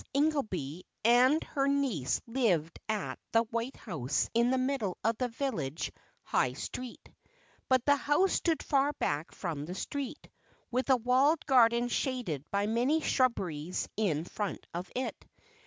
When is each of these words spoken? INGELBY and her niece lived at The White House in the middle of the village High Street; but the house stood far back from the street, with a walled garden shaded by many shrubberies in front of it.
INGELBY 0.15 0.83
and 1.05 1.43
her 1.43 1.67
niece 1.67 2.21
lived 2.25 2.79
at 2.89 3.19
The 3.33 3.43
White 3.43 3.77
House 3.77 4.31
in 4.33 4.49
the 4.49 4.57
middle 4.57 4.97
of 5.03 5.15
the 5.17 5.27
village 5.27 5.91
High 6.23 6.53
Street; 6.53 7.07
but 7.69 7.85
the 7.85 7.97
house 7.97 8.31
stood 8.33 8.63
far 8.63 8.93
back 8.93 9.31
from 9.31 9.65
the 9.67 9.75
street, 9.75 10.27
with 10.71 10.89
a 10.89 10.97
walled 10.97 11.45
garden 11.45 11.87
shaded 11.87 12.43
by 12.49 12.65
many 12.65 12.99
shrubberies 13.01 13.87
in 13.95 14.25
front 14.25 14.65
of 14.73 14.89
it. 14.95 15.23